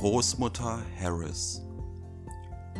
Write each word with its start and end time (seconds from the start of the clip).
Großmutter 0.00 0.78
Harris 1.00 1.60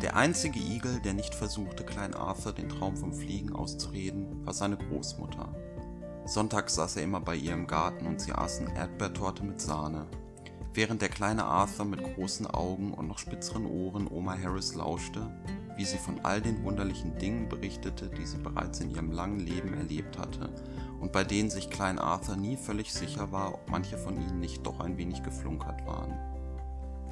Der 0.01 0.15
einzige 0.15 0.57
Igel, 0.57 1.01
der 1.01 1.13
nicht 1.13 1.35
versuchte, 1.35 1.83
Klein 1.83 2.13
Arthur 2.13 2.53
den 2.53 2.69
Traum 2.69 2.95
vom 2.95 3.11
Fliegen 3.11 3.51
auszureden, 3.53 4.45
war 4.45 4.53
seine 4.53 4.77
Großmutter. 4.77 5.53
Sonntags 6.25 6.75
saß 6.75 6.95
er 6.95 7.03
immer 7.03 7.19
bei 7.19 7.35
ihr 7.35 7.51
im 7.51 7.67
Garten 7.67 8.07
und 8.07 8.21
sie 8.21 8.31
aßen 8.31 8.67
Erdbeertorte 8.67 9.43
mit 9.43 9.59
Sahne. 9.59 10.07
Während 10.73 11.01
der 11.01 11.09
kleine 11.09 11.43
Arthur 11.43 11.83
mit 11.83 12.01
großen 12.15 12.47
Augen 12.47 12.93
und 12.93 13.09
noch 13.09 13.19
spitzeren 13.19 13.65
Ohren 13.65 14.07
Oma 14.07 14.37
Harris 14.41 14.75
lauschte, 14.75 15.29
wie 15.75 15.83
sie 15.83 15.97
von 15.97 16.21
all 16.23 16.39
den 16.39 16.63
wunderlichen 16.63 17.17
Dingen 17.17 17.49
berichtete, 17.49 18.07
die 18.07 18.25
sie 18.25 18.37
bereits 18.37 18.79
in 18.79 18.91
ihrem 18.91 19.11
langen 19.11 19.41
Leben 19.41 19.73
erlebt 19.73 20.17
hatte 20.17 20.55
und 21.01 21.11
bei 21.11 21.25
denen 21.25 21.49
sich 21.49 21.69
Klein 21.69 21.99
Arthur 21.99 22.37
nie 22.37 22.55
völlig 22.55 22.93
sicher 22.93 23.33
war, 23.33 23.55
ob 23.55 23.69
manche 23.69 23.97
von 23.97 24.15
ihnen 24.15 24.39
nicht 24.39 24.65
doch 24.65 24.79
ein 24.79 24.97
wenig 24.97 25.21
geflunkert 25.21 25.85
waren. 25.85 26.38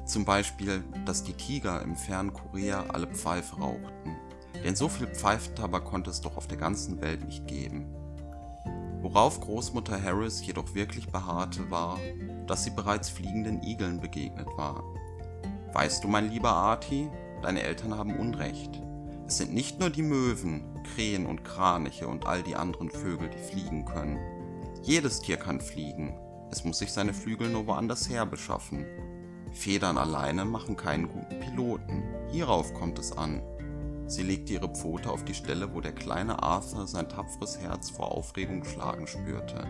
Zum 0.08 0.24
Beispiel, 0.24 0.82
dass 1.04 1.22
die 1.22 1.34
Tiger 1.34 1.82
im 1.82 1.94
fernen 1.94 2.32
Korea 2.32 2.86
alle 2.88 3.08
Pfeife 3.08 3.56
rauchten. 3.56 4.16
Denn 4.64 4.74
so 4.74 4.88
viel 4.88 5.06
Pfeifentabak 5.06 5.84
konnte 5.84 6.08
es 6.08 6.22
doch 6.22 6.38
auf 6.38 6.46
der 6.46 6.56
ganzen 6.56 7.02
Welt 7.02 7.22
nicht 7.26 7.46
geben. 7.46 7.84
Worauf 9.02 9.38
Großmutter 9.38 10.02
Harris 10.02 10.44
jedoch 10.46 10.74
wirklich 10.74 11.08
beharrte, 11.08 11.70
war, 11.70 11.98
dass 12.46 12.64
sie 12.64 12.70
bereits 12.70 13.10
fliegenden 13.10 13.62
Igeln 13.62 14.00
begegnet 14.00 14.48
war. 14.56 14.82
Weißt 15.74 16.02
du, 16.02 16.08
mein 16.08 16.30
lieber 16.30 16.52
Arti, 16.52 17.10
deine 17.42 17.62
Eltern 17.62 17.94
haben 17.94 18.16
Unrecht. 18.16 18.80
Es 19.26 19.36
sind 19.36 19.52
nicht 19.52 19.78
nur 19.78 19.90
die 19.90 20.02
Möwen, 20.02 20.64
Krähen 20.94 21.26
und 21.26 21.44
Kraniche 21.44 22.08
und 22.08 22.26
all 22.26 22.42
die 22.42 22.56
anderen 22.56 22.88
Vögel, 22.88 23.28
die 23.28 23.52
fliegen 23.52 23.84
können. 23.84 24.18
Jedes 24.82 25.20
Tier 25.20 25.36
kann 25.36 25.60
fliegen. 25.60 26.18
Es 26.50 26.64
muss 26.64 26.78
sich 26.78 26.94
seine 26.94 27.12
Flügel 27.12 27.50
nur 27.50 27.66
woanders 27.66 28.08
her 28.08 28.24
beschaffen. 28.24 28.86
Federn 29.52 29.98
alleine 29.98 30.44
machen 30.44 30.76
keinen 30.76 31.08
guten 31.08 31.40
Piloten. 31.40 32.02
Hierauf 32.30 32.74
kommt 32.74 32.98
es 32.98 33.16
an. 33.16 33.42
Sie 34.06 34.22
legte 34.22 34.54
ihre 34.54 34.68
Pfote 34.68 35.10
auf 35.10 35.24
die 35.24 35.34
Stelle, 35.34 35.74
wo 35.74 35.80
der 35.80 35.92
kleine 35.92 36.42
Arthur 36.42 36.86
sein 36.86 37.08
tapferes 37.08 37.58
Herz 37.58 37.90
vor 37.90 38.12
Aufregung 38.12 38.64
schlagen 38.64 39.06
spürte. 39.06 39.66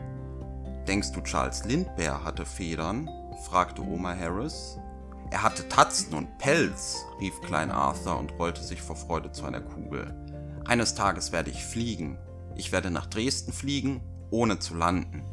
Denkst 0.86 1.12
du, 1.12 1.20
Charles 1.22 1.64
Lindbergh 1.64 2.24
hatte 2.24 2.46
Federn? 2.46 3.10
fragte 3.44 3.82
Oma 3.82 4.14
Harris. 4.14 4.78
Er 5.30 5.42
hatte 5.42 5.68
Tatzen 5.68 6.14
und 6.14 6.38
Pelz, 6.38 7.04
rief 7.20 7.38
Klein 7.42 7.70
Arthur 7.70 8.18
und 8.18 8.38
rollte 8.38 8.62
sich 8.62 8.80
vor 8.80 8.96
Freude 8.96 9.30
zu 9.32 9.44
einer 9.44 9.60
Kugel. 9.60 10.14
Eines 10.66 10.94
Tages 10.94 11.32
werde 11.32 11.50
ich 11.50 11.64
fliegen. 11.64 12.18
Ich 12.56 12.72
werde 12.72 12.90
nach 12.90 13.06
Dresden 13.06 13.52
fliegen, 13.52 14.00
ohne 14.30 14.58
zu 14.58 14.74
landen. 14.74 15.24